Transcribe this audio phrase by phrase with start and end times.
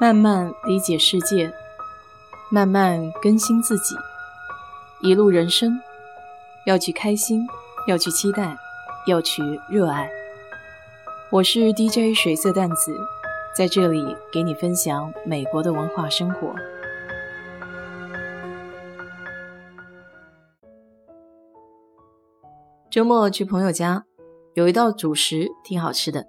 [0.00, 1.52] 慢慢理解世界，
[2.50, 3.94] 慢慢更新自己。
[5.02, 5.78] 一路人生，
[6.64, 7.46] 要去开心，
[7.86, 8.56] 要去期待，
[9.06, 10.10] 要去热爱。
[11.30, 12.98] 我是 DJ 水色淡子，
[13.54, 16.54] 在这里给你分享美国的文化生活。
[22.90, 24.06] 周末去朋友家，
[24.54, 26.26] 有一道主食挺好吃的，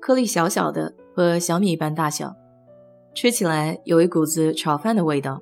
[0.00, 2.36] 颗粒小小的，和小米一般大小。
[3.14, 5.40] 吃起来有一股子炒饭的味道，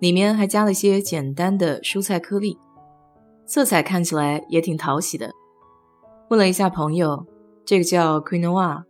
[0.00, 2.58] 里面还加了些简单的蔬菜颗粒，
[3.46, 5.30] 色彩看起来也挺讨喜的。
[6.28, 7.24] 问了一下朋友，
[7.64, 8.82] 这个叫 quinoa，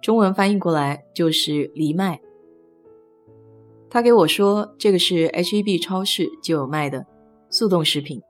[0.00, 2.20] 中文翻译过来就是藜麦。
[3.90, 7.04] 他给我说，这个是 H-E-B 超市就有卖的
[7.50, 8.22] 速冻食品，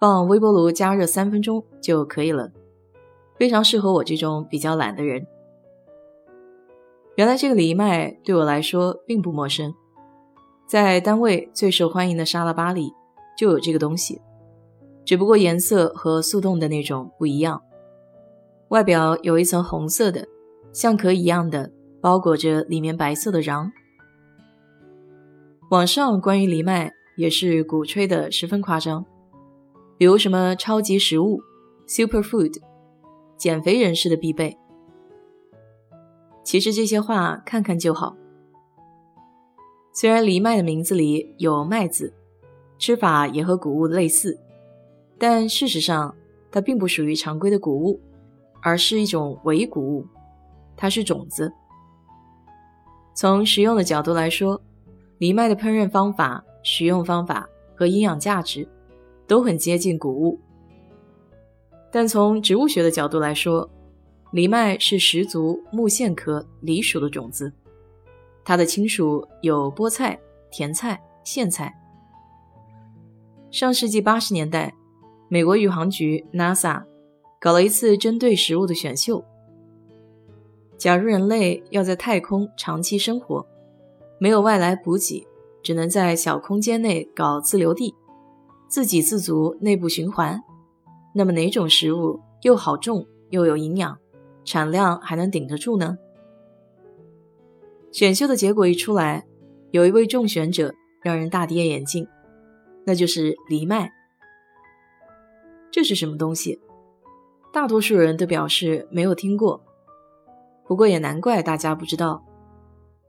[0.00, 2.50] 放微波炉加热三分钟就可以了，
[3.38, 5.26] 非常适合我这种比较懒的人。
[7.16, 9.72] 原来这个藜麦对我来说并不陌生，
[10.66, 12.92] 在单位最受欢迎的沙拉吧里
[13.38, 14.20] 就有这个东西，
[15.04, 17.62] 只不过颜色和速冻的那种不一样。
[18.68, 20.26] 外表有一层红色的，
[20.72, 21.70] 像壳一样的
[22.00, 23.70] 包裹着里面白色的瓤。
[25.70, 29.06] 网上关于藜麦也是鼓吹的十分夸张，
[29.96, 31.40] 比如什么超级食物
[31.86, 32.60] （super food），
[33.38, 34.58] 减肥人士的必备。
[36.44, 38.14] 其实这些话看看就好。
[39.92, 42.12] 虽然藜麦的名字里有“麦”字，
[42.78, 44.38] 吃法也和谷物类似，
[45.18, 46.14] 但事实上
[46.50, 48.00] 它并不属于常规的谷物，
[48.60, 50.06] 而是一种伪谷物，
[50.76, 51.52] 它是种子。
[53.14, 54.60] 从食用的角度来说，
[55.18, 58.68] 藜麦的烹饪方法、食用方法和营养价值
[59.26, 60.40] 都很接近谷物，
[61.92, 63.70] 但从植物学的角度来说，
[64.34, 67.52] 藜麦是十足木苋科藜属的种子，
[68.44, 70.18] 它的亲属有菠菜、
[70.50, 71.72] 甜菜、苋菜。
[73.52, 74.74] 上世纪八十年代，
[75.28, 76.82] 美国宇航局 NASA
[77.40, 79.24] 搞了一次针对食物的选秀。
[80.76, 83.46] 假如人类要在太空长期生活，
[84.18, 85.24] 没有外来补给，
[85.62, 87.94] 只能在小空间内搞自留地，
[88.66, 90.42] 自给自足、内部循环，
[91.14, 93.96] 那么哪种食物又好种又有营养？
[94.44, 95.98] 产量还能顶得住呢？
[97.90, 99.24] 选秀的结果一出来，
[99.70, 102.08] 有一位中选者让人大跌眼镜，
[102.84, 103.92] 那就是藜麦。
[105.70, 106.60] 这是什么东西？
[107.52, 109.64] 大多数人都表示没有听过。
[110.66, 112.24] 不过也难怪大家不知道，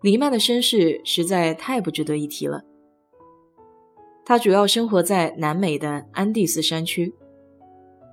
[0.02, 2.64] 藜麦的身世实在太不值得一提了。
[4.24, 7.16] 它主要生活在南美的安第斯山区，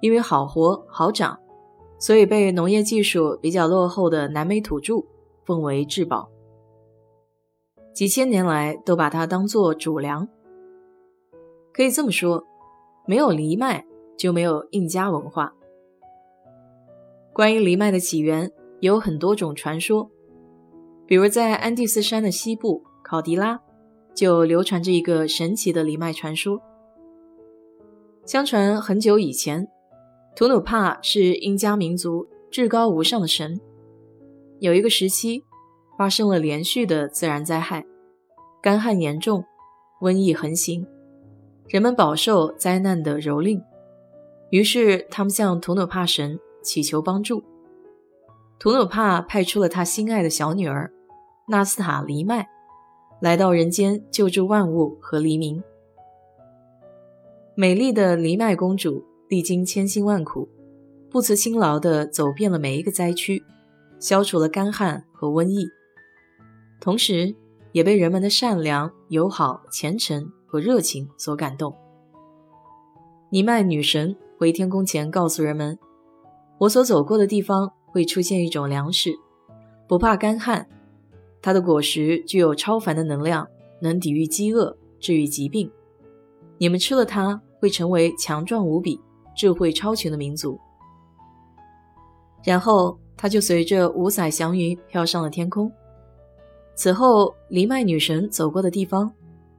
[0.00, 1.38] 因为好活好长。
[2.02, 5.04] 所以被农业技术比较落后的南美土著
[5.44, 6.28] 奉为至宝，
[7.94, 10.26] 几千年来都把它当做主粮。
[11.72, 12.44] 可以这么说，
[13.06, 13.86] 没有藜麦
[14.18, 15.54] 就没有印加文化。
[17.32, 20.10] 关于藜麦的起源有很多种传说，
[21.06, 23.60] 比如在安第斯山的西部考迪拉，
[24.12, 26.60] 就流传着一个神奇的藜麦传说。
[28.26, 29.68] 相传很久以前。
[30.34, 33.60] 图努帕是印加民族至高无上的神。
[34.60, 35.44] 有一个时期，
[35.98, 37.84] 发生了连续的自然灾害，
[38.62, 39.44] 干旱严重，
[40.00, 40.86] 瘟疫横行，
[41.68, 43.62] 人们饱受灾难的蹂躏。
[44.50, 47.42] 于是，他们向图努帕神祈求帮助。
[48.58, 50.90] 图努帕派出了他心爱的小女儿
[51.48, 52.48] 纳斯塔黎麦，
[53.20, 55.62] 来到人间救助万物和黎民。
[57.54, 59.04] 美丽的黎麦公主。
[59.32, 60.46] 历经千辛万苦，
[61.08, 63.42] 不辞辛劳地走遍了每一个灾区，
[63.98, 65.66] 消除了干旱和瘟疫，
[66.82, 67.34] 同时
[67.72, 71.74] 也被人们的善良、友好、虔诚和热情所感动。
[73.30, 75.78] 尼麦女神回天宫前告诉人们
[76.60, 79.14] ：“我所走过的地方会出现一种粮食，
[79.88, 80.68] 不怕干旱，
[81.40, 83.48] 它的果实具有超凡的能量，
[83.80, 85.72] 能抵御饥饿、治愈疾病。
[86.58, 89.00] 你们吃了它，会成为强壮无比。”
[89.34, 90.58] 智慧超群的民族，
[92.44, 95.70] 然后他就随着五彩祥云飘上了天空。
[96.74, 99.12] 此后，藜麦女神走过的地方，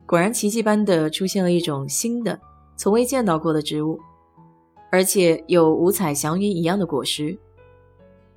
[0.05, 2.39] 果然奇迹般的出现了一种新的、
[2.75, 3.99] 从未见到过的植物，
[4.91, 7.37] 而且有五彩祥云一样的果实。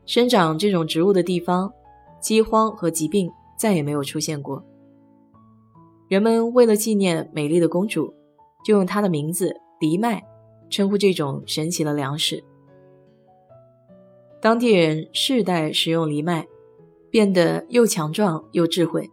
[0.05, 1.73] 生长这种植物的地方，
[2.21, 4.63] 饥荒和疾病再也没有出现过。
[6.09, 8.15] 人们为了纪念美丽的公主，
[8.65, 10.23] 就用她的名字藜麦。
[10.69, 12.43] 称呼这种神奇的粮食，
[14.41, 16.47] 当地人世代食用藜麦，
[17.11, 19.11] 变得又强壮又智慧，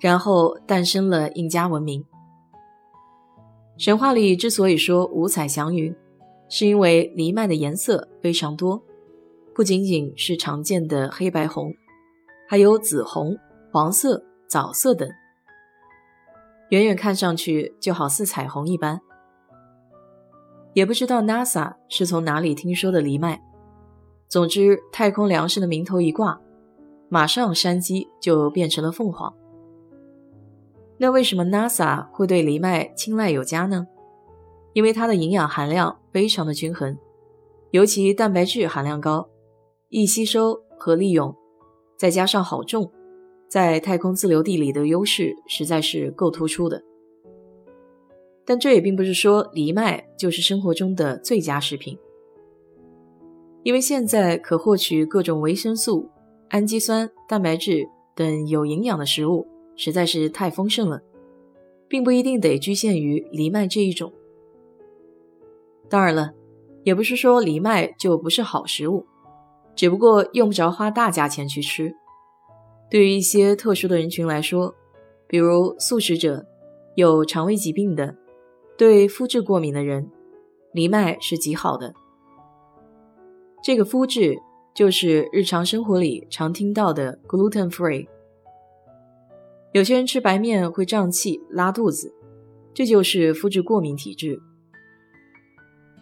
[0.00, 2.04] 然后诞生了印加文明。
[3.76, 5.94] 神话里之所以说五彩祥云，
[6.48, 8.82] 是因为藜麦的颜色非常多，
[9.54, 11.72] 不仅仅是常见的黑白红，
[12.48, 13.36] 还有紫红、
[13.72, 15.08] 黄色、枣色等，
[16.70, 19.00] 远远看上去就好似彩虹一般。
[20.78, 23.42] 也不知道 NASA 是从哪里听说的藜麦，
[24.28, 26.40] 总之太空粮食的名头一挂，
[27.08, 29.34] 马上山鸡就变成了凤凰。
[30.96, 33.88] 那为什么 NASA 会对藜麦青睐有加呢？
[34.72, 36.96] 因为它的营养含量非常的均衡，
[37.72, 39.28] 尤其蛋白质含量高，
[39.88, 41.34] 易吸收和利用，
[41.96, 42.88] 再加上好种，
[43.50, 46.80] 在太空自留地里的优势实在是够突出的。
[48.48, 51.98] 但这也并不是说藜麦就是生活中的最佳食品，
[53.62, 56.08] 因为现在可获取各种维生素、
[56.48, 59.46] 氨基酸、蛋白质等有营养的食物。
[59.76, 61.00] 实在是太丰盛了，
[61.86, 64.12] 并不一定得局限于藜麦这一种。
[65.88, 66.32] 当然了，
[66.82, 69.06] 也不是说藜麦就不是好食物，
[69.76, 71.94] 只不过用不着花大价钱去吃。
[72.90, 74.74] 对于一些特殊的人群来说，
[75.28, 76.44] 比如素食者、
[76.96, 78.16] 有肠胃疾病的、
[78.78, 80.08] 对肤质过敏的人，
[80.72, 81.92] 藜麦是极好的。
[83.60, 84.38] 这个肤质
[84.72, 88.06] 就是日常生活里常听到的 gluten free。
[89.72, 92.14] 有些人吃白面会胀气、拉肚子，
[92.72, 94.40] 这就是肤质过敏体质。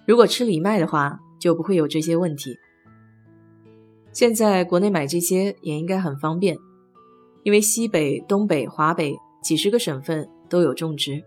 [0.06, 2.58] 如果吃藜麦的话，就不会有这些问题。
[4.12, 6.58] 现在国内买这些也应该很方便，
[7.43, 11.25] 因为西北、东北、华北几十个省份都有种植。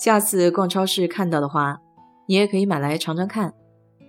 [0.00, 1.78] 下次逛超市看到的话，
[2.24, 3.52] 你也可以买来尝尝看，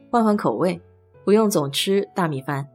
[0.10, 0.80] 换换口味，
[1.26, 2.66] 不用总吃大米饭。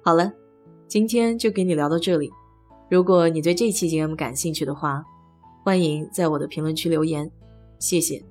[0.00, 0.32] 好了。
[0.86, 2.30] 今天就给你聊到这里。
[2.88, 5.02] 如果你对这期节目感兴趣的话，
[5.64, 7.28] 欢迎在我的评论区留言，
[7.80, 8.22] 谢谢。